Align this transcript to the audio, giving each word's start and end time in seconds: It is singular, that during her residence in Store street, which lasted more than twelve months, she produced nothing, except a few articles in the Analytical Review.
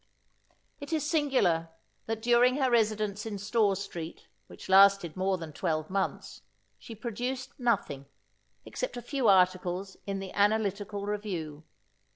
It 0.79 0.91
is 0.91 1.07
singular, 1.07 1.69
that 2.07 2.23
during 2.23 2.55
her 2.57 2.71
residence 2.71 3.23
in 3.27 3.37
Store 3.37 3.75
street, 3.75 4.25
which 4.47 4.67
lasted 4.67 5.15
more 5.15 5.37
than 5.37 5.53
twelve 5.53 5.91
months, 5.91 6.41
she 6.79 6.95
produced 6.95 7.53
nothing, 7.59 8.07
except 8.65 8.97
a 8.97 9.03
few 9.03 9.27
articles 9.27 9.97
in 10.07 10.17
the 10.17 10.33
Analytical 10.33 11.05
Review. 11.05 11.65